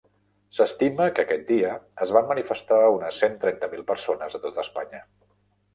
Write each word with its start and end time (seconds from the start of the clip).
S'estima 0.59 1.05
que 1.17 1.25
aquest 1.25 1.43
dia 1.51 1.75
es 2.07 2.15
van 2.17 2.31
manifestar 2.33 2.81
unes 2.97 3.21
cent 3.25 3.39
trenta 3.45 3.71
mil 3.77 3.87
persones 3.95 4.41
a 4.41 4.45
tota 4.49 4.65
Espanya. 4.69 5.09